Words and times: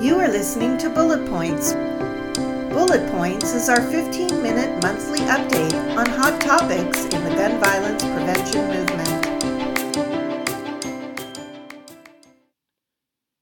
You 0.00 0.20
are 0.20 0.28
listening 0.28 0.78
to 0.78 0.90
Bullet 0.90 1.28
Points. 1.28 1.72
Bullet 2.72 3.10
Points 3.10 3.52
is 3.52 3.68
our 3.68 3.82
15 3.90 4.40
minute 4.40 4.80
monthly 4.80 5.18
update 5.18 5.74
on 5.96 6.06
hot 6.06 6.40
topics 6.40 7.02
in 7.06 7.24
the 7.24 7.30
gun 7.30 7.58
violence 7.58 8.04
prevention 8.04 8.68
movement. 8.68 9.08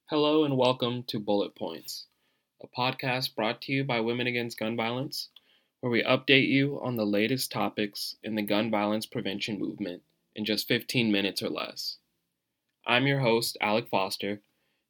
Hello 0.09 0.45
and 0.45 0.57
welcome 0.57 1.03
to 1.03 1.19
Bullet 1.19 1.53
Points, 1.53 2.07
a 2.63 2.67
podcast 2.67 3.35
brought 3.35 3.61
to 3.61 3.71
you 3.71 3.83
by 3.83 3.99
Women 3.99 4.25
Against 4.25 4.57
Gun 4.57 4.75
Violence, 4.75 5.29
where 5.81 5.91
we 5.91 6.01
update 6.01 6.47
you 6.47 6.81
on 6.81 6.95
the 6.95 7.05
latest 7.05 7.51
topics 7.51 8.15
in 8.23 8.33
the 8.33 8.41
gun 8.41 8.71
violence 8.71 9.05
prevention 9.05 9.59
movement 9.59 10.01
in 10.35 10.43
just 10.43 10.67
15 10.67 11.11
minutes 11.11 11.43
or 11.43 11.49
less. 11.49 11.99
I'm 12.83 13.05
your 13.05 13.19
host, 13.19 13.59
Alec 13.61 13.89
Foster, 13.89 14.41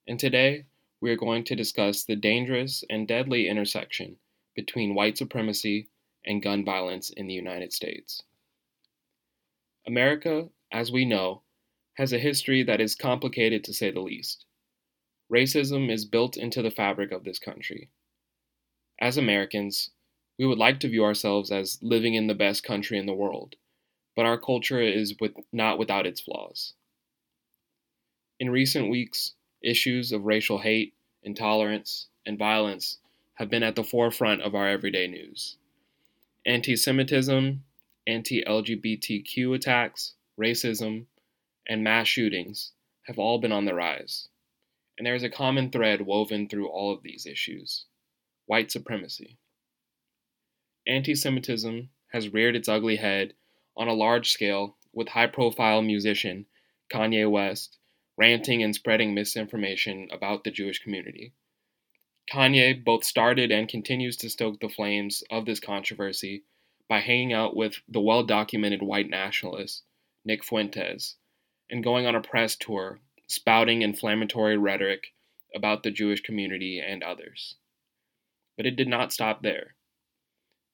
and 0.07 0.17
today 0.17 0.63
we 1.01 1.11
are 1.11 1.17
going 1.17 1.43
to 1.43 1.55
discuss 1.55 2.03
the 2.03 2.15
dangerous 2.15 2.83
and 2.89 3.07
deadly 3.07 3.47
intersection 3.47 4.17
between 4.55 4.95
white 4.95 5.17
supremacy 5.17 5.89
and 6.25 6.41
gun 6.41 6.65
violence 6.65 7.09
in 7.11 7.27
the 7.27 7.33
United 7.33 7.71
States. 7.71 8.23
America, 9.85 10.49
as 10.71 10.91
we 10.91 11.05
know, 11.05 11.43
has 11.97 12.11
a 12.11 12.19
history 12.19 12.63
that 12.63 12.81
is 12.81 12.95
complicated 12.95 13.63
to 13.63 13.73
say 13.73 13.91
the 13.91 13.99
least. 13.99 14.45
Racism 15.31 15.91
is 15.91 16.05
built 16.05 16.37
into 16.37 16.61
the 16.61 16.71
fabric 16.71 17.11
of 17.11 17.23
this 17.23 17.39
country. 17.39 17.89
As 18.99 19.17
Americans, 19.17 19.91
we 20.39 20.45
would 20.45 20.57
like 20.57 20.79
to 20.81 20.89
view 20.89 21.03
ourselves 21.03 21.51
as 21.51 21.79
living 21.81 22.13
in 22.13 22.27
the 22.27 22.35
best 22.35 22.63
country 22.63 22.97
in 22.97 23.05
the 23.05 23.13
world, 23.13 23.55
but 24.15 24.25
our 24.25 24.39
culture 24.39 24.81
is 24.81 25.15
with, 25.19 25.33
not 25.51 25.77
without 25.77 26.05
its 26.05 26.21
flaws. 26.21 26.73
In 28.39 28.49
recent 28.49 28.89
weeks, 28.89 29.33
issues 29.67 30.13
of 30.13 30.25
racial 30.25 30.59
hate, 30.59 30.93
intolerance, 31.23 32.07
and 32.25 32.37
violence 32.37 32.99
have 33.35 33.49
been 33.49 33.63
at 33.63 33.75
the 33.75 33.83
forefront 33.83 34.41
of 34.41 34.55
our 34.55 34.67
everyday 34.67 35.07
news. 35.07 35.57
Anti 36.45 36.75
Semitism, 36.75 37.63
anti 38.07 38.43
LGBTQ 38.43 39.53
attacks, 39.53 40.13
racism, 40.39 41.05
and 41.67 41.83
mass 41.83 42.07
shootings 42.07 42.71
have 43.03 43.19
all 43.19 43.39
been 43.39 43.51
on 43.51 43.65
the 43.65 43.73
rise. 43.73 44.29
And 44.97 45.05
there 45.05 45.15
is 45.15 45.23
a 45.23 45.29
common 45.29 45.69
thread 45.69 46.01
woven 46.01 46.47
through 46.47 46.69
all 46.69 46.93
of 46.93 47.03
these 47.03 47.25
issues 47.25 47.85
white 48.45 48.71
supremacy. 48.71 49.37
Anti 50.87 51.13
Semitism 51.13 51.89
has 52.13 52.33
reared 52.33 52.55
its 52.55 52.69
ugly 52.69 52.95
head 52.95 53.33
on 53.75 53.89
a 53.89 53.93
large 53.93 54.31
scale 54.31 54.77
with 54.93 55.09
high 55.09 55.27
profile 55.27 55.81
musician 55.81 56.45
Kanye 56.89 57.29
West 57.29 57.77
ranting 58.17 58.63
and 58.63 58.73
spreading 58.73 59.13
misinformation 59.13 60.07
about 60.11 60.43
the 60.43 60.51
Jewish 60.51 60.79
community. 60.79 61.33
Kanye 62.31 62.83
both 62.83 63.03
started 63.03 63.51
and 63.51 63.69
continues 63.69 64.17
to 64.17 64.29
stoke 64.29 64.59
the 64.59 64.69
flames 64.69 65.23
of 65.29 65.45
this 65.45 65.59
controversy 65.59 66.43
by 66.89 66.99
hanging 66.99 67.31
out 67.31 67.55
with 67.55 67.81
the 67.87 68.01
well 68.01 68.23
documented 68.23 68.81
white 68.81 69.09
nationalist, 69.09 69.83
Nick 70.25 70.43
Fuentes, 70.43 71.15
and 71.69 71.83
going 71.83 72.05
on 72.05 72.15
a 72.15 72.21
press 72.21 72.55
tour 72.55 72.99
spouting 73.27 73.81
inflammatory 73.81 74.57
rhetoric 74.57 75.13
about 75.53 75.83
the 75.83 75.91
Jewish 75.91 76.21
community 76.21 76.79
and 76.79 77.03
others. 77.03 77.55
But 78.55 78.65
it 78.65 78.75
did 78.75 78.87
not 78.87 79.13
stop 79.13 79.43
there. 79.43 79.75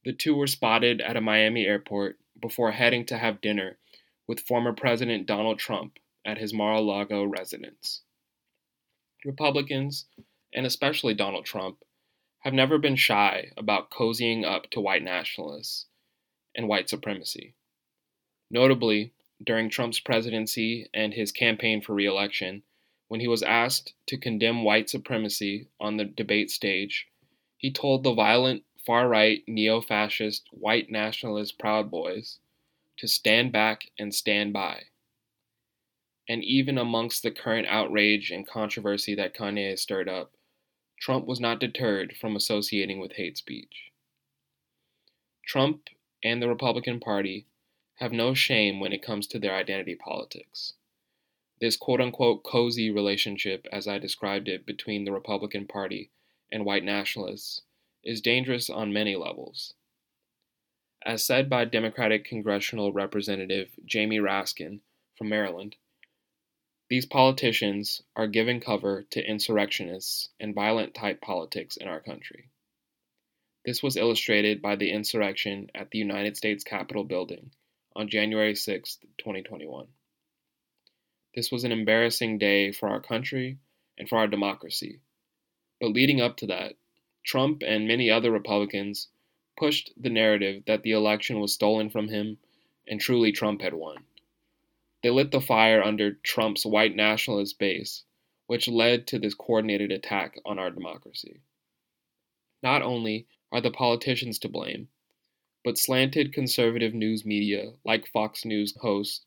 The 0.06 0.14
two 0.14 0.36
were 0.36 0.48
spotted 0.48 1.02
at 1.02 1.18
a 1.18 1.22
Miami 1.22 1.66
airport 1.66 2.18
before 2.40 2.72
heading 2.72 3.06
to 3.08 3.18
have 3.18 3.42
dinner 3.42 3.78
with 4.28 4.40
former 4.42 4.74
President 4.74 5.26
Donald 5.26 5.60
Trump 5.60 5.98
at 6.26 6.38
his 6.38 6.54
Mar 6.54 6.74
a 6.74 6.82
Lago 6.82 7.24
residence. 7.24 8.02
Republicans, 9.26 10.06
and 10.54 10.66
especially 10.66 11.14
Donald 11.14 11.46
Trump, 11.46 11.84
have 12.40 12.54
never 12.54 12.78
been 12.78 12.96
shy 12.96 13.52
about 13.56 13.90
cozying 13.90 14.46
up 14.46 14.70
to 14.70 14.82
white 14.82 15.04
nationalists 15.04 15.86
and 16.56 16.68
white 16.68 16.90
supremacy. 16.90 17.56
Notably, 18.52 19.14
during 19.44 19.70
Trump's 19.70 20.00
presidency 20.00 20.88
and 20.94 21.14
his 21.14 21.32
campaign 21.32 21.82
for 21.82 21.94
re 21.94 22.06
election, 22.06 22.64
when 23.08 23.20
he 23.20 23.28
was 23.28 23.44
asked 23.44 23.94
to 24.08 24.18
condemn 24.18 24.64
white 24.64 24.90
supremacy 24.90 25.68
on 25.80 25.98
the 25.98 26.06
debate 26.06 26.52
stage, 26.52 27.08
he 27.58 27.72
told 27.72 28.04
the 28.04 28.14
violent, 28.14 28.64
far 28.86 29.08
right, 29.08 29.44
neo 29.48 29.82
fascist, 29.82 30.48
white 30.52 30.90
nationalist 30.90 31.58
Proud 31.58 31.90
Boys 31.90 32.40
to 32.98 33.08
stand 33.08 33.52
back 33.52 33.90
and 33.98 34.14
stand 34.14 34.54
by 34.54 34.84
and 36.28 36.44
even 36.44 36.78
amongst 36.78 37.24
the 37.24 37.32
current 37.32 37.68
outrage 37.68 38.32
and 38.32 38.48
controversy 38.48 39.16
that 39.16 39.36
Kanye 39.36 39.70
has 39.70 39.82
stirred 39.82 40.08
up, 40.08 40.32
Trump 41.00 41.26
was 41.26 41.40
not 41.40 41.60
deterred 41.60 42.16
from 42.20 42.36
associating 42.36 43.00
with 43.00 43.14
hate 43.14 43.38
speech. 43.38 43.92
Trump 45.46 45.90
and 46.24 46.42
the 46.42 46.48
Republican 46.48 47.00
Party 47.00 47.46
have 47.96 48.12
no 48.12 48.34
shame 48.34 48.80
when 48.80 48.94
it 48.94 49.04
comes 49.04 49.28
to 49.28 49.40
their 49.40 49.54
identity 49.54 49.96
politics. 49.96 50.74
This 51.60 51.78
quote 51.78 52.02
unquote 52.02 52.44
cozy 52.44 52.90
relationship, 52.90 53.68
as 53.72 53.88
I 53.88 53.98
described 53.98 54.48
it, 54.48 54.66
between 54.66 55.04
the 55.04 55.12
Republican 55.12 55.68
Party 55.68 56.10
and 56.52 56.66
white 56.66 56.84
nationalists 56.84 57.62
is 58.04 58.22
dangerous 58.22 58.70
on 58.70 58.94
many 58.94 59.16
levels. 59.16 59.74
As 61.06 61.24
said 61.24 61.50
by 61.50 61.66
Democratic 61.66 62.24
Congressional 62.24 62.94
Representative 62.94 63.72
Jamie 63.86 64.20
Raskin 64.20 64.80
from 65.18 65.30
Maryland, 65.30 65.76
these 66.94 67.08
politicians 67.08 68.04
are 68.16 68.28
giving 68.28 68.60
cover 68.60 69.02
to 69.10 69.28
insurrectionists 69.28 70.30
and 70.40 70.54
violent 70.54 70.94
type 70.94 71.20
politics 71.22 71.76
in 71.76 71.88
our 71.88 72.00
country. 72.00 72.52
This 73.66 73.82
was 73.82 73.98
illustrated 73.98 74.62
by 74.62 74.76
the 74.76 74.92
insurrection 74.92 75.72
at 75.74 75.90
the 75.90 75.98
United 75.98 76.38
States 76.38 76.64
Capitol 76.64 77.04
building 77.04 77.50
on 77.96 78.10
January 78.10 78.54
6, 78.54 78.98
2021. 79.18 79.88
This 81.34 81.52
was 81.52 81.64
an 81.64 81.72
embarrassing 81.72 82.38
day 82.38 82.72
for 82.72 82.90
our 82.90 83.02
country 83.02 83.58
and 83.98 84.08
for 84.08 84.20
our 84.20 84.28
democracy. 84.28 85.00
But 85.82 85.94
leading 85.94 86.22
up 86.22 86.38
to 86.38 86.46
that, 86.46 86.76
Trump 87.26 87.64
and 87.66 87.88
many 87.88 88.12
other 88.12 88.30
Republicans 88.30 89.08
pushed 89.58 89.90
the 90.00 90.12
narrative 90.12 90.62
that 90.68 90.84
the 90.84 90.92
election 90.92 91.40
was 91.40 91.56
stolen 91.56 91.90
from 91.90 92.10
him 92.10 92.38
and 92.88 93.02
truly 93.02 93.32
Trump 93.32 93.64
had 93.64 93.74
won. 93.74 94.06
They 95.04 95.10
lit 95.10 95.32
the 95.32 95.42
fire 95.42 95.84
under 95.84 96.14
Trump's 96.14 96.66
white 96.66 96.96
nationalist 96.96 97.60
base, 97.60 98.06
which 98.48 98.70
led 98.70 99.06
to 99.08 99.20
this 99.20 99.34
coordinated 99.34 99.92
attack 99.92 100.40
on 100.46 100.58
our 100.58 100.72
democracy. 100.72 101.42
Not 102.64 102.82
only 102.82 103.28
are 103.52 103.60
the 103.60 103.70
politicians 103.70 104.40
to 104.40 104.50
blame, 104.50 104.88
but 105.66 105.78
slanted 105.78 106.32
conservative 106.32 106.94
news 106.94 107.26
media 107.26 107.74
like 107.84 108.08
Fox 108.08 108.46
News 108.46 108.78
host 108.78 109.26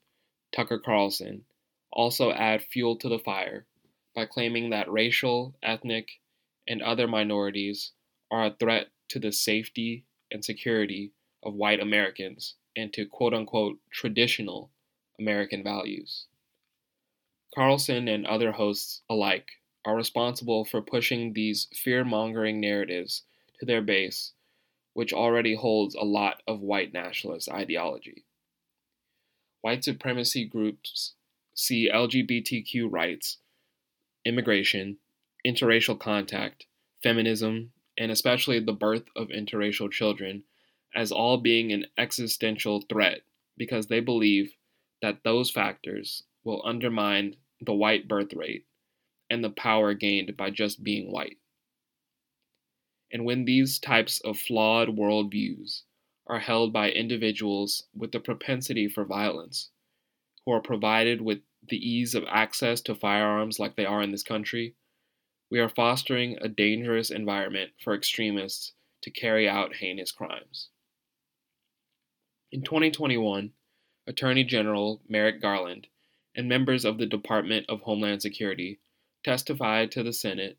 Tucker 0.51 0.79
Carlson 0.79 1.45
also 1.93 2.33
add 2.33 2.63
fuel 2.63 2.97
to 2.97 3.09
the 3.11 3.19
fire 3.19 3.67
by 4.15 4.25
claiming 4.25 4.71
that 4.71 4.91
racial, 4.91 5.55
ethnic, 5.63 6.21
and 6.67 6.81
other 6.81 7.07
minorities 7.07 7.93
are 8.31 8.47
a 8.47 8.57
threat 8.59 8.89
to 9.09 9.19
the 9.19 9.31
safety 9.31 10.07
and 10.31 10.43
security 10.43 11.13
of 11.43 11.55
white 11.55 11.81
Americans 11.81 12.55
and 12.75 12.95
to 12.95 13.05
quote 13.05 13.35
unquote 13.35 13.79
traditional 13.91 14.71
American 15.19 15.63
values. 15.63 16.27
Carlson 17.55 18.09
and 18.09 18.27
other 18.27 18.53
hosts 18.53 19.03
alike 19.09 19.49
are 19.85 19.97
responsible 19.97 20.65
for 20.65 20.83
pushing 20.83 21.33
these 21.33 21.69
fear 21.73 22.05
mongering 22.05 22.61
narratives 22.61 23.23
to 23.59 23.67
their 23.67 23.81
base, 23.81 24.33
which 24.93 25.13
already 25.13 25.55
holds 25.55 25.95
a 25.95 26.05
lot 26.05 26.43
of 26.47 26.61
white 26.61 26.93
nationalist 26.93 27.49
ideology. 27.51 28.25
White 29.63 29.85
supremacy 29.85 30.45
groups 30.45 31.15
see 31.55 31.91
LGBTQ 31.91 32.91
rights, 32.91 33.39
immigration, 34.25 34.99
interracial 35.47 35.99
contact, 35.99 36.67
feminism, 37.03 37.73
and 37.97 38.11
especially 38.11 38.61
the 38.61 38.73
birth 38.73 39.05
of 39.15 39.29
interracial 39.29 39.91
children 39.91 40.45
as 40.95 41.13
all 41.13 41.39
being 41.39 41.73
an 41.73 41.87
existential 41.97 42.83
threat 42.83 43.23
because 43.57 43.87
they 43.87 44.01
believe 44.01 44.55
that 45.03 45.25
those 45.25 45.51
factors 45.51 46.23
will 46.45 46.63
undermine 46.65 47.37
the 47.61 47.75
white 47.75 48.09
birth 48.09 48.33
rate 48.35 48.67
and 49.29 49.43
the 49.43 49.51
power 49.51 49.95
gained 49.95 50.37
by 50.37 50.51
just 50.51 50.85
being 50.85 51.11
white. 51.11 51.39
And 53.13 53.25
when 53.25 53.45
these 53.45 53.79
types 53.79 54.21
of 54.21 54.39
flawed 54.39 54.89
worldviews 54.89 55.83
are 56.27 56.41
held 56.41 56.73
by 56.73 56.91
individuals 56.91 57.85
with 57.95 58.13
the 58.13 58.21
propensity 58.21 58.89
for 58.89 59.05
violence, 59.05 59.71
who 60.45 60.53
are 60.53 60.61
provided 60.61 61.21
with 61.21 61.41
the 61.69 61.77
ease 61.77 62.15
of 62.15 62.25
access 62.29 62.81
to 62.83 62.95
firearms 62.95 63.59
like 63.59 63.77
they 63.77 63.85
are 63.85 64.03
in 64.03 64.13
this 64.13 64.23
country, 64.23 64.75
we 65.51 65.61
are 65.61 65.69
fostering 65.69 66.37
a 66.41 66.49
dangerous 66.49 67.11
environment 67.11 67.71
for 67.83 67.95
extremists 67.95 68.73
to 69.03 69.11
carry 69.11 69.49
out 69.49 69.77
heinous 69.77 70.11
crimes. 70.11 70.69
In 72.51 72.63
2021, 72.63 73.53
Attorney 74.09 74.45
General 74.45 75.01
Merrick 75.09 75.41
Garland, 75.43 75.89
and 76.37 76.49
members 76.49 76.85
of 76.85 76.99
the 76.99 77.07
Department 77.07 77.67
of 77.69 77.81
Homeland 77.81 78.23
Security 78.23 78.79
testified 79.25 79.91
to 79.91 80.03
the 80.03 80.13
Senate 80.13 80.59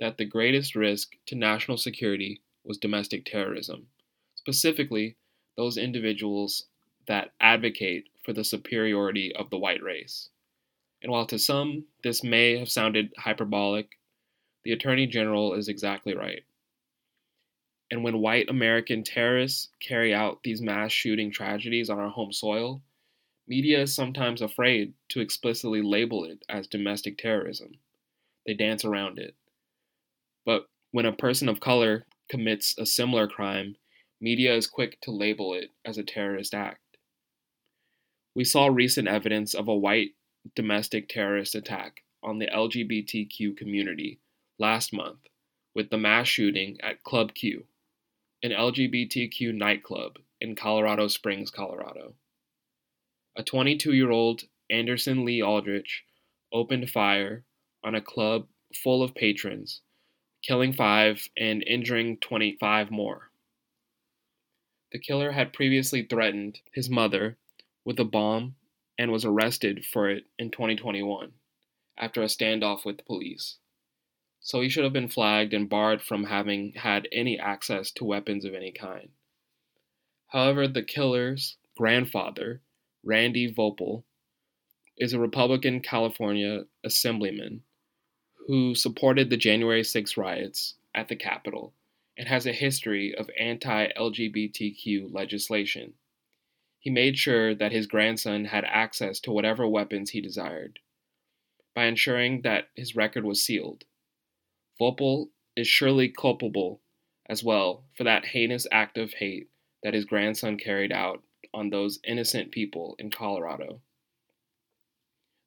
that 0.00 0.18
the 0.18 0.24
greatest 0.24 0.74
risk 0.74 1.12
to 1.26 1.34
national 1.34 1.76
security 1.76 2.40
was 2.64 2.78
domestic 2.78 3.24
terrorism, 3.24 3.86
specifically 4.34 5.16
those 5.56 5.76
individuals 5.76 6.66
that 7.06 7.32
advocate 7.40 8.08
for 8.24 8.32
the 8.32 8.44
superiority 8.44 9.34
of 9.34 9.50
the 9.50 9.58
white 9.58 9.82
race. 9.82 10.30
And 11.02 11.12
while 11.12 11.26
to 11.26 11.38
some 11.38 11.84
this 12.02 12.24
may 12.24 12.58
have 12.58 12.68
sounded 12.68 13.12
hyperbolic, 13.16 13.98
the 14.64 14.72
Attorney 14.72 15.06
General 15.06 15.54
is 15.54 15.68
exactly 15.68 16.14
right. 16.14 16.42
And 17.90 18.04
when 18.04 18.18
white 18.18 18.50
American 18.50 19.02
terrorists 19.02 19.68
carry 19.80 20.12
out 20.12 20.42
these 20.42 20.60
mass 20.60 20.92
shooting 20.92 21.30
tragedies 21.30 21.88
on 21.88 21.98
our 21.98 22.10
home 22.10 22.32
soil, 22.32 22.82
media 23.48 23.80
is 23.80 23.94
sometimes 23.94 24.42
afraid 24.42 24.92
to 25.08 25.20
explicitly 25.20 25.82
label 25.82 26.24
it 26.24 26.42
as 26.48 26.66
domestic 26.66 27.18
terrorism. 27.18 27.78
They 28.46 28.54
dance 28.54 28.84
around 28.84 29.18
it. 29.18 29.34
But 30.44 30.66
when 30.92 31.06
a 31.06 31.12
person 31.12 31.48
of 31.48 31.60
color 31.60 32.04
commits 32.30 32.76
a 32.78 32.86
similar 32.86 33.26
crime, 33.26 33.76
media 34.20 34.54
is 34.54 34.66
quick 34.66 35.00
to 35.02 35.10
label 35.10 35.54
it 35.54 35.70
as 35.84 35.98
a 35.98 36.04
terrorist 36.04 36.54
act. 36.54 36.80
We 38.34 38.44
saw 38.44 38.66
recent 38.66 39.08
evidence 39.08 39.54
of 39.54 39.68
a 39.68 39.76
white 39.76 40.10
domestic 40.54 41.08
terrorist 41.08 41.54
attack 41.54 42.02
on 42.22 42.38
the 42.38 42.46
LGBTQ 42.46 43.56
community 43.56 44.20
last 44.58 44.92
month 44.92 45.20
with 45.74 45.90
the 45.90 45.98
mass 45.98 46.28
shooting 46.28 46.78
at 46.82 47.02
Club 47.02 47.34
Q 47.34 47.64
an 48.42 48.52
LGBTQ 48.52 49.52
nightclub 49.52 50.16
in 50.40 50.54
Colorado 50.54 51.08
Springs, 51.08 51.50
Colorado. 51.50 52.14
A 53.38 53.42
22 53.42 53.94
year 53.94 54.10
old 54.10 54.42
Anderson 54.68 55.24
Lee 55.24 55.40
Aldrich 55.40 56.04
opened 56.52 56.90
fire 56.90 57.44
on 57.82 57.94
a 57.94 58.02
club 58.02 58.48
full 58.74 59.02
of 59.02 59.14
patrons, 59.14 59.80
killing 60.42 60.74
five 60.74 61.30
and 61.36 61.62
injuring 61.62 62.18
25 62.18 62.90
more. 62.90 63.30
The 64.92 64.98
killer 64.98 65.32
had 65.32 65.54
previously 65.54 66.02
threatened 66.02 66.60
his 66.72 66.90
mother 66.90 67.38
with 67.84 67.98
a 67.98 68.04
bomb 68.04 68.56
and 68.98 69.10
was 69.10 69.24
arrested 69.24 69.86
for 69.86 70.10
it 70.10 70.26
in 70.38 70.50
2021 70.50 71.32
after 71.96 72.20
a 72.20 72.26
standoff 72.26 72.84
with 72.84 72.98
the 72.98 73.04
police 73.04 73.56
so 74.40 74.60
he 74.60 74.68
should 74.68 74.84
have 74.84 74.92
been 74.92 75.08
flagged 75.08 75.52
and 75.52 75.68
barred 75.68 76.00
from 76.00 76.24
having 76.24 76.72
had 76.72 77.08
any 77.12 77.38
access 77.38 77.90
to 77.90 78.04
weapons 78.04 78.44
of 78.44 78.54
any 78.54 78.72
kind. 78.72 79.10
However, 80.28 80.68
the 80.68 80.82
killer's 80.82 81.56
grandfather, 81.76 82.62
Randy 83.04 83.52
Voepel, 83.52 84.04
is 84.98 85.12
a 85.12 85.20
Republican 85.20 85.80
California 85.80 86.64
assemblyman 86.84 87.62
who 88.46 88.74
supported 88.74 89.30
the 89.30 89.36
January 89.36 89.84
6 89.84 90.16
riots 90.16 90.74
at 90.94 91.08
the 91.08 91.16
Capitol 91.16 91.74
and 92.16 92.26
has 92.26 92.46
a 92.46 92.52
history 92.52 93.14
of 93.14 93.30
anti 93.38 93.88
LGBTQ 93.92 95.12
legislation. 95.12 95.94
He 96.80 96.90
made 96.90 97.18
sure 97.18 97.54
that 97.54 97.72
his 97.72 97.86
grandson 97.86 98.46
had 98.46 98.64
access 98.64 99.20
to 99.20 99.30
whatever 99.30 99.68
weapons 99.68 100.10
he 100.10 100.20
desired 100.20 100.80
by 101.74 101.84
ensuring 101.84 102.42
that 102.42 102.70
his 102.74 102.96
record 102.96 103.24
was 103.24 103.42
sealed. 103.42 103.84
Voepel 104.80 105.28
is 105.56 105.68
surely 105.68 106.08
culpable 106.08 106.80
as 107.28 107.44
well 107.44 107.84
for 107.96 108.04
that 108.04 108.26
heinous 108.26 108.66
act 108.72 108.98
of 108.98 109.12
hate 109.12 109.48
that 109.82 109.94
his 109.94 110.04
grandson 110.04 110.56
carried 110.56 110.90
out 110.90 111.22
on 111.54 111.70
those 111.70 111.98
innocent 112.04 112.50
people 112.50 112.94
in 112.98 113.10
Colorado. 113.10 113.80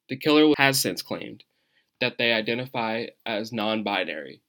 The 0.08 0.16
killer 0.16 0.54
has 0.58 0.80
since 0.80 1.02
claimed 1.02 1.44
that 2.00 2.18
they 2.18 2.32
identify 2.32 3.06
as 3.24 3.52
non 3.52 3.82
binary, 3.82 4.42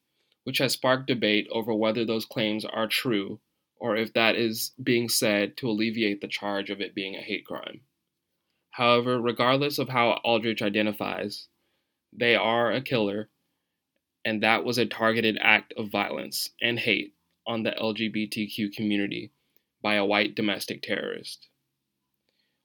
which 0.44 0.58
has 0.58 0.74
sparked 0.74 1.08
debate 1.08 1.48
over 1.52 1.74
whether 1.74 2.04
those 2.04 2.26
claims 2.26 2.66
are 2.66 2.88
true 2.88 3.40
or 3.78 3.96
if 3.96 4.14
that 4.14 4.36
is 4.36 4.72
being 4.82 5.10
said 5.10 5.58
to 5.58 5.70
alleviate 5.70 6.22
the 6.22 6.28
charge 6.28 6.70
of 6.70 6.82
it 6.82 6.96
being 6.96 7.16
a 7.16 7.22
hate 7.22 7.46
crime. 7.46 7.82
However, 8.72 9.22
regardless 9.22 9.78
of 9.78 9.90
how 9.90 10.20
Aldrich 10.24 10.62
identifies, 10.62 11.48
they 12.12 12.36
are 12.36 12.72
a 12.72 12.82
killer 12.82 13.30
and 14.26 14.42
that 14.42 14.64
was 14.64 14.78
a 14.78 14.86
targeted 14.86 15.38
act 15.42 15.74
of 15.78 15.92
violence 15.92 16.50
and 16.62 16.80
hate 16.80 17.14
on 17.46 17.64
the 17.64 17.72
LGBTQ 17.72 18.74
community 18.74 19.32
by 19.84 19.94
a 19.96 20.06
white 20.06 20.34
domestic 20.34 20.82
terrorist. 20.82 21.48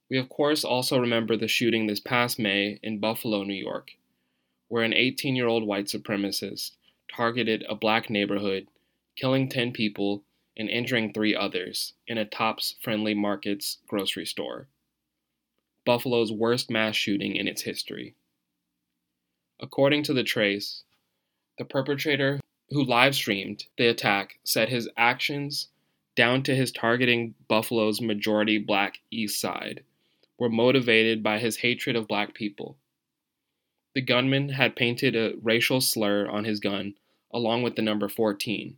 We, 0.09 0.17
of 0.17 0.29
course, 0.29 0.63
also 0.63 0.97
remember 0.97 1.37
the 1.37 1.47
shooting 1.47 1.85
this 1.85 1.99
past 1.99 2.39
May 2.39 2.79
in 2.81 2.99
Buffalo, 2.99 3.43
New 3.43 3.53
York, 3.53 3.91
where 4.67 4.83
an 4.83 4.93
18 4.93 5.35
year 5.35 5.47
old 5.47 5.63
white 5.63 5.85
supremacist 5.85 6.71
targeted 7.15 7.63
a 7.69 7.75
black 7.75 8.09
neighborhood, 8.09 8.67
killing 9.15 9.49
10 9.49 9.71
people 9.71 10.23
and 10.57 10.69
injuring 10.69 11.13
three 11.13 11.35
others 11.35 11.93
in 12.07 12.17
a 12.17 12.25
Tops 12.25 12.75
Friendly 12.81 13.13
Markets 13.13 13.77
grocery 13.87 14.25
store. 14.25 14.67
Buffalo's 15.85 16.31
worst 16.31 16.69
mass 16.69 16.95
shooting 16.95 17.35
in 17.35 17.47
its 17.47 17.61
history. 17.61 18.15
According 19.59 20.03
to 20.03 20.13
the 20.13 20.23
Trace, 20.23 20.83
the 21.57 21.65
perpetrator 21.65 22.39
who 22.69 22.83
live 22.83 23.15
streamed 23.15 23.65
the 23.77 23.87
attack 23.87 24.39
said 24.43 24.69
his 24.69 24.89
actions, 24.97 25.69
down 26.19 26.43
to 26.43 26.53
his 26.53 26.73
targeting 26.73 27.33
Buffalo's 27.47 28.01
majority 28.01 28.57
black 28.57 28.99
east 29.09 29.39
side, 29.39 29.85
were 30.37 30.49
motivated 30.49 31.23
by 31.23 31.39
his 31.39 31.55
hatred 31.55 31.95
of 31.95 32.09
black 32.09 32.33
people. 32.33 32.75
The 33.95 34.01
gunman 34.01 34.49
had 34.49 34.75
painted 34.75 35.15
a 35.15 35.35
racial 35.41 35.79
slur 35.79 36.27
on 36.27 36.43
his 36.43 36.59
gun 36.59 36.95
along 37.31 37.63
with 37.63 37.77
the 37.77 37.81
number 37.81 38.09
14, 38.09 38.75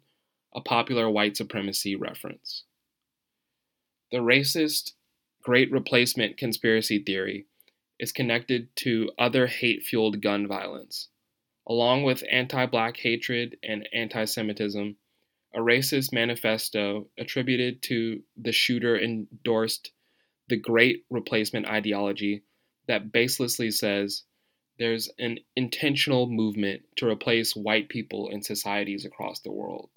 a 0.53 0.61
popular 0.61 1.09
white 1.09 1.35
supremacy 1.35 1.95
reference. 1.95 2.61
The 4.11 4.19
racist 4.19 4.91
Great 5.41 5.71
Replacement 5.71 6.37
conspiracy 6.37 6.99
theory 6.99 7.47
is 7.97 8.11
connected 8.11 8.67
to 8.75 9.09
other 9.17 9.47
hate 9.47 9.81
fueled 9.81 10.21
gun 10.21 10.45
violence 10.45 11.07
along 11.65 12.03
with 12.03 12.23
anti 12.31 12.67
black 12.67 12.97
hatred 12.97 13.57
and 13.63 13.89
anti 13.91 14.25
Semitism, 14.25 14.95
a 15.53 15.59
racist 15.59 16.13
manifesto 16.13 17.07
attributed 17.17 17.81
to 17.83 18.23
the 18.37 18.51
shooter 18.51 18.99
endorsed 18.99 19.91
the 20.47 20.57
Great 20.57 21.05
Replacement 21.09 21.65
ideology 21.65 22.43
that 22.87 23.11
baselessly 23.11 23.73
says 23.73 24.23
there's 24.77 25.09
an 25.17 25.39
intentional 25.55 26.27
movement 26.27 26.81
to 26.97 27.07
replace 27.07 27.55
white 27.55 27.87
people 27.87 28.27
in 28.29 28.41
societies 28.41 29.05
across 29.05 29.39
the 29.39 29.51
world. 29.51 29.89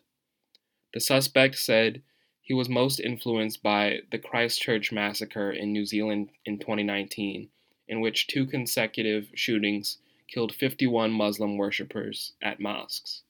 The 0.93 1.01
suspect 1.01 1.57
said 1.57 2.03
he 2.41 2.55
was 2.55 2.69
most 2.69 3.01
influenced 3.01 3.65
by 3.65 4.03
the 4.13 4.19
Christchurch 4.19 4.93
massacre 4.93 5.51
in 5.51 5.73
New 5.73 5.87
Zealand 5.87 6.29
in 6.45 6.59
2019, 6.59 7.49
in 7.89 8.01
which 8.01 8.29
two 8.29 8.47
consecutive 8.47 9.29
shootings 9.35 9.99
killed 10.29 10.55
51 10.55 11.11
Muslim 11.11 11.57
worshippers 11.57 12.35
at 12.41 12.61
mosques. 12.61 13.24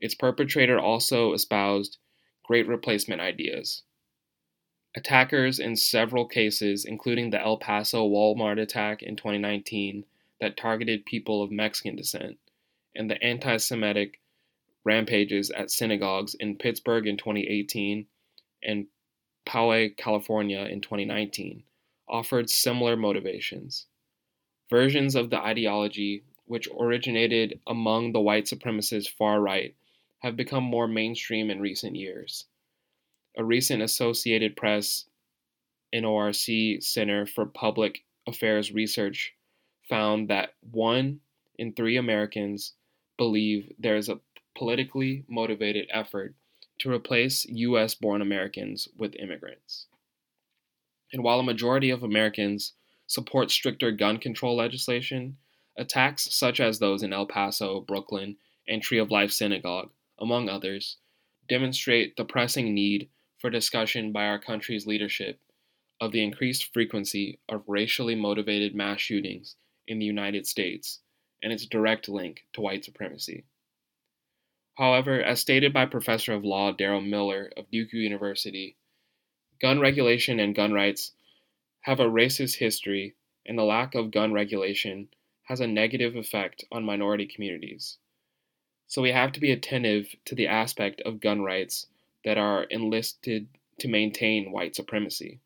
Its 0.00 0.14
perpetrator 0.14 0.78
also 0.78 1.32
espoused 1.32 1.98
great 2.44 2.68
replacement 2.68 3.20
ideas. 3.20 3.82
Attackers 4.94 5.58
in 5.58 5.76
several 5.76 6.26
cases, 6.26 6.84
including 6.84 7.30
the 7.30 7.40
El 7.40 7.58
Paso 7.58 8.08
Walmart 8.08 8.60
attack 8.60 9.02
in 9.02 9.16
2019 9.16 10.04
that 10.40 10.56
targeted 10.56 11.04
people 11.04 11.42
of 11.42 11.50
Mexican 11.50 11.96
descent, 11.96 12.38
and 12.94 13.10
the 13.10 13.22
anti 13.22 13.56
Semitic 13.56 14.20
rampages 14.84 15.50
at 15.50 15.70
synagogues 15.70 16.34
in 16.34 16.56
Pittsburgh 16.56 17.06
in 17.06 17.16
2018 17.16 18.06
and 18.62 18.86
Poway, 19.46 19.96
California 19.96 20.60
in 20.60 20.80
2019, 20.80 21.64
offered 22.08 22.48
similar 22.48 22.96
motivations. 22.96 23.86
Versions 24.70 25.14
of 25.14 25.30
the 25.30 25.38
ideology, 25.38 26.24
which 26.46 26.68
originated 26.78 27.60
among 27.66 28.12
the 28.12 28.20
white 28.20 28.44
supremacist 28.44 29.10
far 29.10 29.40
right, 29.40 29.74
have 30.20 30.36
become 30.36 30.64
more 30.64 30.88
mainstream 30.88 31.50
in 31.50 31.60
recent 31.60 31.94
years. 31.96 32.46
A 33.36 33.44
recent 33.44 33.82
Associated 33.82 34.56
Press 34.56 35.04
NORC 35.94 36.82
Center 36.82 37.26
for 37.26 37.46
Public 37.46 38.04
Affairs 38.26 38.72
Research 38.72 39.34
found 39.88 40.28
that 40.28 40.54
one 40.60 41.20
in 41.58 41.72
three 41.72 41.96
Americans 41.96 42.72
believe 43.16 43.72
there 43.78 43.96
is 43.96 44.08
a 44.08 44.20
politically 44.56 45.24
motivated 45.28 45.86
effort 45.92 46.34
to 46.78 46.90
replace 46.90 47.46
US 47.46 47.94
born 47.94 48.20
Americans 48.20 48.88
with 48.96 49.14
immigrants. 49.16 49.86
And 51.12 51.22
while 51.22 51.40
a 51.40 51.44
majority 51.44 51.90
of 51.90 52.02
Americans 52.02 52.72
support 53.06 53.50
stricter 53.50 53.92
gun 53.92 54.18
control 54.18 54.56
legislation, 54.56 55.36
attacks 55.78 56.34
such 56.34 56.60
as 56.60 56.78
those 56.78 57.02
in 57.02 57.12
El 57.12 57.26
Paso, 57.26 57.80
Brooklyn, 57.80 58.36
and 58.68 58.82
Tree 58.82 58.98
of 58.98 59.10
Life 59.10 59.30
Synagogue, 59.30 59.90
among 60.18 60.48
others, 60.48 60.98
demonstrate 61.48 62.16
the 62.16 62.24
pressing 62.24 62.74
need 62.74 63.08
for 63.38 63.50
discussion 63.50 64.12
by 64.12 64.26
our 64.26 64.38
country's 64.38 64.86
leadership 64.86 65.40
of 66.00 66.12
the 66.12 66.22
increased 66.22 66.72
frequency 66.72 67.38
of 67.48 67.62
racially 67.66 68.14
motivated 68.14 68.74
mass 68.74 69.00
shootings 69.00 69.56
in 69.86 69.98
the 69.98 70.06
United 70.06 70.46
States 70.46 71.00
and 71.42 71.52
its 71.52 71.66
direct 71.66 72.08
link 72.08 72.44
to 72.52 72.60
white 72.60 72.84
supremacy. 72.84 73.44
However, 74.76 75.22
as 75.22 75.40
stated 75.40 75.72
by 75.72 75.86
Professor 75.86 76.34
of 76.34 76.44
Law 76.44 76.72
Darrell 76.72 77.00
Miller 77.00 77.50
of 77.56 77.70
Duke 77.70 77.92
University, 77.92 78.76
gun 79.60 79.80
regulation 79.80 80.38
and 80.38 80.54
gun 80.54 80.72
rights 80.72 81.12
have 81.82 82.00
a 82.00 82.04
racist 82.04 82.56
history, 82.56 83.14
and 83.46 83.56
the 83.56 83.62
lack 83.62 83.94
of 83.94 84.10
gun 84.10 84.32
regulation 84.32 85.08
has 85.44 85.60
a 85.60 85.66
negative 85.66 86.16
effect 86.16 86.64
on 86.72 86.84
minority 86.84 87.26
communities. 87.26 87.98
So 88.88 89.02
we 89.02 89.10
have 89.10 89.32
to 89.32 89.40
be 89.40 89.50
attentive 89.50 90.14
to 90.26 90.34
the 90.34 90.46
aspect 90.46 91.00
of 91.02 91.20
gun 91.20 91.42
rights 91.42 91.88
that 92.24 92.38
are 92.38 92.64
enlisted 92.64 93.48
to 93.80 93.88
maintain 93.88 94.52
white 94.52 94.76
supremacy. 94.76 95.40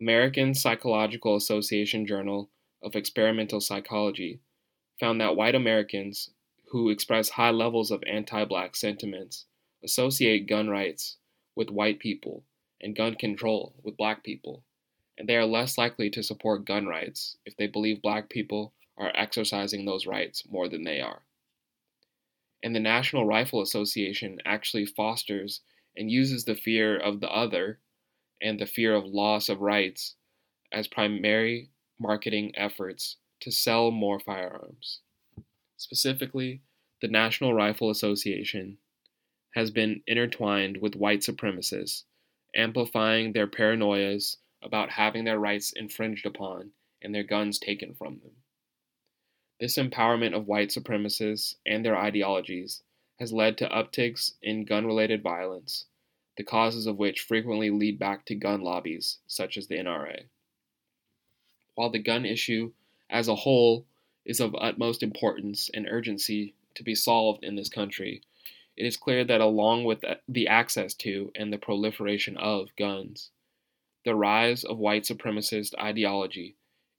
American 0.00 0.54
Psychological 0.54 1.34
Association 1.34 2.06
Journal 2.06 2.48
of 2.82 2.94
Experimental 2.94 3.60
Psychology 3.60 4.40
found 5.00 5.20
that 5.20 5.36
white 5.36 5.54
Americans 5.54 6.30
who 6.70 6.90
express 6.90 7.30
high 7.30 7.50
levels 7.50 7.90
of 7.90 8.02
anti 8.06 8.44
black 8.44 8.76
sentiments 8.76 9.46
associate 9.82 10.46
gun 10.46 10.68
rights 10.68 11.16
with 11.54 11.70
white 11.70 11.98
people 11.98 12.44
and 12.80 12.94
gun 12.94 13.14
control 13.14 13.74
with 13.82 13.96
black 13.96 14.22
people, 14.22 14.62
and 15.16 15.28
they 15.28 15.36
are 15.36 15.44
less 15.44 15.76
likely 15.76 16.10
to 16.10 16.22
support 16.22 16.64
gun 16.64 16.86
rights 16.86 17.36
if 17.44 17.56
they 17.56 17.66
believe 17.66 18.00
black 18.00 18.28
people 18.28 18.72
are 18.96 19.12
exercising 19.14 19.84
those 19.84 20.06
rights 20.06 20.44
more 20.48 20.68
than 20.68 20.84
they 20.84 21.00
are. 21.00 21.22
And 22.62 22.74
the 22.74 22.80
National 22.80 23.24
Rifle 23.24 23.62
Association 23.62 24.38
actually 24.44 24.86
fosters 24.86 25.60
and 25.96 26.10
uses 26.10 26.44
the 26.44 26.54
fear 26.54 26.96
of 26.96 27.20
the 27.20 27.30
other 27.30 27.80
and 28.40 28.58
the 28.58 28.66
fear 28.66 28.94
of 28.94 29.04
loss 29.04 29.48
of 29.48 29.60
rights 29.60 30.14
as 30.72 30.88
primary 30.88 31.70
marketing 31.98 32.52
efforts 32.56 33.16
to 33.40 33.50
sell 33.50 33.90
more 33.90 34.20
firearms. 34.20 35.00
Specifically, 35.76 36.62
the 37.00 37.08
National 37.08 37.54
Rifle 37.54 37.90
Association 37.90 38.78
has 39.54 39.70
been 39.70 40.02
intertwined 40.06 40.78
with 40.78 40.96
white 40.96 41.20
supremacists, 41.20 42.04
amplifying 42.54 43.32
their 43.32 43.46
paranoias 43.46 44.36
about 44.62 44.90
having 44.90 45.24
their 45.24 45.38
rights 45.38 45.72
infringed 45.72 46.26
upon 46.26 46.70
and 47.00 47.14
their 47.14 47.22
guns 47.22 47.58
taken 47.58 47.94
from 47.94 48.18
them. 48.18 48.32
This 49.60 49.76
empowerment 49.76 50.36
of 50.36 50.46
white 50.46 50.68
supremacists 50.68 51.56
and 51.66 51.84
their 51.84 51.96
ideologies 51.96 52.84
has 53.18 53.32
led 53.32 53.58
to 53.58 53.68
upticks 53.68 54.34
in 54.40 54.64
gun 54.64 54.86
related 54.86 55.20
violence, 55.20 55.86
the 56.36 56.44
causes 56.44 56.86
of 56.86 56.96
which 56.96 57.22
frequently 57.22 57.68
lead 57.68 57.98
back 57.98 58.24
to 58.26 58.36
gun 58.36 58.60
lobbies 58.60 59.18
such 59.26 59.56
as 59.56 59.66
the 59.66 59.74
NRA. 59.74 60.26
While 61.74 61.90
the 61.90 61.98
gun 61.98 62.24
issue 62.24 62.72
as 63.10 63.26
a 63.26 63.34
whole 63.34 63.84
is 64.24 64.38
of 64.38 64.54
utmost 64.60 65.02
importance 65.02 65.70
and 65.74 65.88
urgency 65.88 66.54
to 66.74 66.84
be 66.84 66.94
solved 66.94 67.42
in 67.42 67.56
this 67.56 67.68
country, 67.68 68.22
it 68.76 68.86
is 68.86 68.96
clear 68.96 69.24
that 69.24 69.40
along 69.40 69.82
with 69.82 70.04
the 70.28 70.46
access 70.46 70.94
to 70.94 71.32
and 71.34 71.52
the 71.52 71.58
proliferation 71.58 72.36
of 72.36 72.76
guns, 72.76 73.30
the 74.04 74.14
rise 74.14 74.62
of 74.62 74.78
white 74.78 75.02
supremacist 75.02 75.74
ideology 75.80 76.54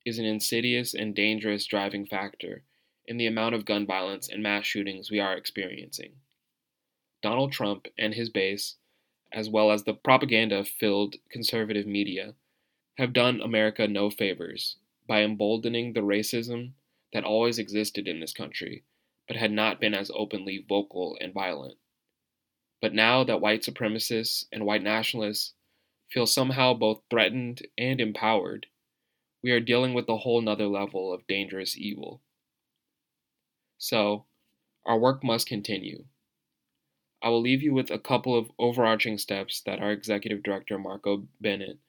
is 0.05 0.19
an 0.19 0.25
insidious 0.25 0.93
and 0.93 1.15
dangerous 1.15 1.65
driving 1.65 2.05
factor 2.05 2.63
in 3.05 3.17
the 3.17 3.27
amount 3.27 3.55
of 3.55 3.65
gun 3.65 3.85
violence 3.85 4.29
and 4.29 4.43
mass 4.43 4.65
shootings 4.65 5.09
we 5.09 5.19
are 5.19 5.35
experiencing. 5.35 6.11
Donald 7.21 7.51
Trump 7.51 7.87
and 7.97 8.13
his 8.13 8.29
base, 8.29 8.75
as 9.31 9.49
well 9.49 9.71
as 9.71 9.83
the 9.83 9.93
propaganda 9.93 10.63
filled 10.63 11.15
conservative 11.29 11.85
media, 11.85 12.35
have 12.97 13.13
done 13.13 13.41
America 13.41 13.87
no 13.87 14.09
favors 14.09 14.77
by 15.07 15.23
emboldening 15.23 15.93
the 15.93 16.01
racism 16.01 16.71
that 17.13 17.23
always 17.23 17.57
existed 17.57 18.07
in 18.07 18.19
this 18.19 18.33
country, 18.33 18.83
but 19.27 19.37
had 19.37 19.51
not 19.51 19.79
been 19.79 19.93
as 19.93 20.11
openly 20.13 20.63
vocal 20.67 21.17
and 21.19 21.33
violent. 21.33 21.77
But 22.81 22.93
now 22.93 23.23
that 23.23 23.41
white 23.41 23.61
supremacists 23.61 24.45
and 24.51 24.65
white 24.65 24.83
nationalists 24.83 25.53
feel 26.09 26.25
somehow 26.25 26.73
both 26.73 27.01
threatened 27.09 27.67
and 27.77 27.99
empowered, 27.99 28.67
we 29.41 29.51
are 29.51 29.59
dealing 29.59 29.93
with 29.93 30.09
a 30.09 30.17
whole 30.17 30.41
nother 30.41 30.67
level 30.67 31.13
of 31.13 31.27
dangerous 31.27 31.77
evil. 31.77 32.21
So, 33.77 34.25
our 34.85 34.99
work 34.99 35.23
must 35.23 35.47
continue. 35.47 36.05
I 37.21 37.29
will 37.29 37.41
leave 37.41 37.61
you 37.61 37.73
with 37.73 37.91
a 37.91 37.99
couple 37.99 38.37
of 38.37 38.51
overarching 38.57 39.17
steps 39.17 39.61
that 39.61 39.79
our 39.79 39.91
executive 39.91 40.43
director, 40.43 40.77
Margot 40.77 41.27
Bennett, 41.39 41.79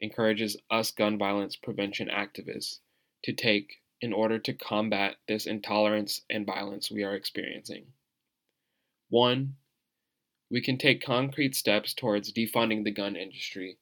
encourages 0.00 0.56
us 0.70 0.90
gun 0.90 1.18
violence 1.18 1.56
prevention 1.56 2.08
activists 2.08 2.78
to 3.24 3.32
take 3.32 3.82
in 4.00 4.12
order 4.12 4.38
to 4.38 4.52
combat 4.52 5.16
this 5.26 5.46
intolerance 5.46 6.22
and 6.30 6.46
violence 6.46 6.90
we 6.90 7.02
are 7.02 7.14
experiencing. 7.14 7.86
One, 9.08 9.56
we 10.50 10.60
can 10.60 10.78
take 10.78 11.02
concrete 11.02 11.54
steps 11.54 11.92
towards 11.92 12.32
defunding 12.32 12.84
the 12.84 12.90
gun 12.90 13.16
industry 13.16 13.78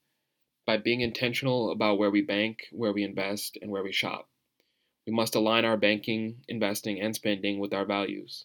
by 0.67 0.77
being 0.77 1.01
intentional 1.01 1.71
about 1.71 1.99
where 1.99 2.11
we 2.11 2.23
bank, 2.23 2.65
where 2.73 2.93
we 2.93 3.05
invest, 3.05 3.57
and 3.63 3.71
where 3.71 3.85
we 3.85 3.93
shop. 3.93 4.29
We 5.07 5.13
must 5.13 5.37
align 5.37 5.65
our 5.65 5.77
banking, 5.77 6.39
investing, 6.49 7.01
and 7.01 7.15
spending 7.15 7.61
with 7.61 7.73
our 7.73 7.85
values. 7.85 8.45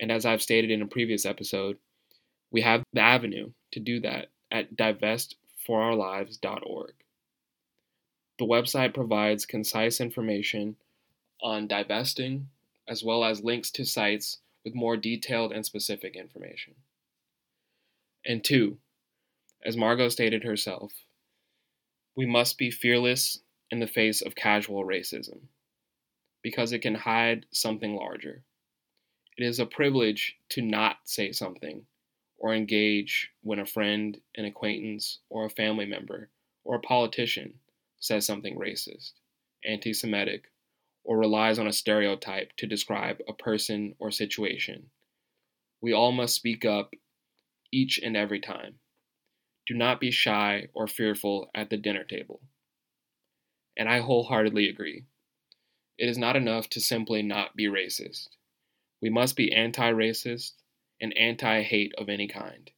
And 0.00 0.10
as 0.10 0.26
I've 0.26 0.42
stated 0.42 0.72
in 0.72 0.82
a 0.82 0.86
previous 0.86 1.24
episode, 1.24 1.78
we 2.50 2.62
have 2.62 2.82
the 2.92 3.00
avenue 3.00 3.52
to 3.72 3.80
do 3.80 4.00
that 4.00 4.26
at 4.50 4.76
divestforourlives.org. 4.76 6.92
The 8.38 8.44
website 8.44 8.92
provides 8.92 9.46
concise 9.46 10.00
information 10.00 10.76
on 11.40 11.68
divesting, 11.68 12.48
as 12.88 13.02
well 13.02 13.24
as 13.24 13.42
links 13.42 13.70
to 13.72 13.84
sites 13.84 14.38
with 14.64 14.74
more 14.74 14.96
detailed 14.96 15.52
and 15.52 15.64
specific 15.64 16.16
information. 16.16 16.74
And 18.24 18.42
two, 18.42 18.78
as 19.64 19.76
Margot 19.76 20.08
stated 20.08 20.44
herself, 20.44 20.92
we 22.16 22.26
must 22.26 22.58
be 22.58 22.70
fearless 22.70 23.40
in 23.70 23.80
the 23.80 23.86
face 23.86 24.22
of 24.22 24.34
casual 24.34 24.84
racism 24.84 25.48
because 26.42 26.72
it 26.72 26.80
can 26.80 26.94
hide 26.94 27.46
something 27.52 27.96
larger. 27.96 28.44
It 29.36 29.44
is 29.44 29.58
a 29.58 29.66
privilege 29.66 30.36
to 30.50 30.62
not 30.62 30.96
say 31.04 31.32
something 31.32 31.86
or 32.38 32.54
engage 32.54 33.30
when 33.42 33.58
a 33.58 33.66
friend, 33.66 34.20
an 34.36 34.44
acquaintance, 34.44 35.18
or 35.28 35.44
a 35.44 35.50
family 35.50 35.86
member 35.86 36.30
or 36.66 36.76
a 36.76 36.80
politician 36.80 37.54
says 37.98 38.26
something 38.26 38.58
racist, 38.58 39.12
anti 39.64 39.92
Semitic, 39.92 40.50
or 41.04 41.16
relies 41.16 41.58
on 41.58 41.66
a 41.66 41.72
stereotype 41.72 42.50
to 42.56 42.66
describe 42.66 43.18
a 43.28 43.32
person 43.32 43.94
or 43.98 44.10
situation. 44.10 44.90
We 45.80 45.92
all 45.92 46.12
must 46.12 46.34
speak 46.34 46.64
up 46.64 46.94
each 47.72 47.98
and 48.02 48.16
every 48.16 48.40
time. 48.40 48.80
Do 49.66 49.74
not 49.74 50.00
be 50.00 50.10
shy 50.10 50.68
or 50.74 50.86
fearful 50.86 51.50
at 51.54 51.70
the 51.70 51.76
dinner 51.76 52.04
table. 52.04 52.40
And 53.76 53.88
I 53.88 54.00
wholeheartedly 54.00 54.68
agree. 54.68 55.04
It 55.98 56.08
is 56.08 56.18
not 56.18 56.36
enough 56.36 56.68
to 56.70 56.80
simply 56.80 57.22
not 57.22 57.56
be 57.56 57.66
racist. 57.66 58.28
We 59.02 59.10
must 59.10 59.36
be 59.36 59.52
anti 59.52 59.90
racist 59.92 60.52
and 61.00 61.16
anti 61.16 61.62
hate 61.62 61.94
of 61.98 62.08
any 62.08 62.28
kind. 62.28 62.70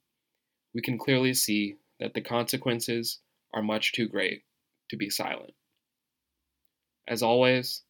We 0.75 0.81
can 0.81 0.99
clearly 0.99 1.35
see 1.35 1.77
that 2.01 2.15
the 2.15 2.21
consequences 2.21 3.21
are 3.53 3.63
much 3.63 3.93
too 3.93 4.09
great 4.09 4.43
to 4.91 4.97
be 4.97 5.11
silent. 5.11 5.55
As 7.07 7.23
always, 7.23 7.83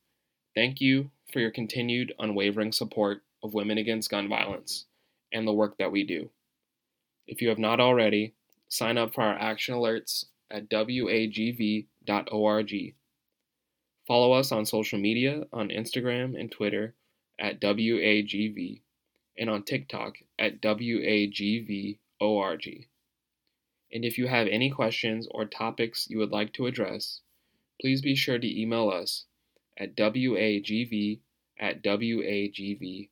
thank 0.55 0.81
you 0.81 1.11
for 1.33 1.41
your 1.41 1.51
continued 1.51 2.15
unwavering 2.19 2.73
support 2.73 3.23
of 3.43 3.55
Women 3.55 3.79
Against 3.79 4.11
Gun 4.11 4.29
Violence 4.29 4.87
and 5.33 5.47
the 5.47 5.53
work 5.53 5.77
that 5.79 5.93
we 5.93 6.05
do. 6.05 6.31
If 7.27 7.43
you 7.43 7.49
have 7.51 7.59
not 7.59 7.81
already, 7.81 8.35
sign 8.69 8.99
up 8.99 9.15
for 9.15 9.23
our 9.23 9.39
action 9.39 9.75
alerts 9.75 10.25
at 10.51 10.69
wagv.org. 10.69 11.85
Follow 14.07 14.33
us 14.33 14.53
on 14.53 14.65
social 14.65 14.99
media 14.99 15.45
on 15.53 15.69
Instagram 15.69 16.39
and 16.39 16.51
Twitter 16.51 16.95
at 17.39 17.61
WAGV 17.61 18.81
and 19.37 19.51
on 19.51 19.63
TikTok 19.63 20.17
at 20.39 20.61
WAGVORG. 20.63 21.99
And 23.91 24.05
if 24.05 24.19
you 24.19 24.27
have 24.27 24.47
any 24.49 24.71
questions 24.71 25.27
or 25.31 25.45
topics 25.47 26.09
you 26.11 26.19
would 26.19 26.31
like 26.31 26.53
to 26.55 26.67
address, 26.67 27.21
please 27.81 28.03
be 28.03 28.15
sure 28.15 28.39
to 28.39 28.61
email 28.61 28.91
us 28.91 29.25
at 29.79 29.97
wagv 29.97 31.21
at 31.59 31.83
wagv.org. 31.83 33.09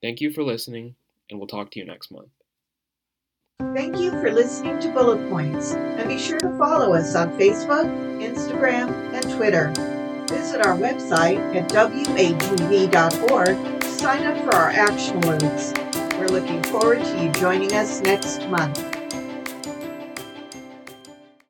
Thank 0.00 0.20
you 0.20 0.30
for 0.32 0.42
listening 0.42 0.96
and 1.30 1.38
we'll 1.38 1.46
talk 1.48 1.70
to 1.72 1.78
you 1.78 1.86
next 1.86 2.10
month. 2.10 2.41
Thank 3.74 3.96
you 3.98 4.10
for 4.10 4.30
listening 4.30 4.78
to 4.80 4.88
Bullet 4.90 5.30
Points, 5.30 5.72
and 5.72 6.06
be 6.06 6.18
sure 6.18 6.38
to 6.40 6.58
follow 6.58 6.92
us 6.94 7.14
on 7.14 7.30
Facebook, 7.38 7.86
Instagram, 8.20 8.90
and 9.14 9.22
Twitter. 9.34 9.72
Visit 10.28 10.66
our 10.66 10.76
website 10.76 11.38
at 11.56 11.70
wagv.org 11.70 12.90
to 13.80 13.88
sign 13.88 14.24
up 14.24 14.44
for 14.44 14.54
our 14.54 14.68
action 14.68 15.20
alerts. 15.22 16.18
We're 16.18 16.28
looking 16.28 16.62
forward 16.64 17.02
to 17.02 17.24
you 17.24 17.32
joining 17.32 17.72
us 17.72 18.02
next 18.02 18.46
month. 18.48 19.01